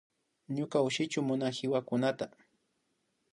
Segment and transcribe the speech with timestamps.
[0.55, 2.25] Ñuka ushushi munan wiwakunata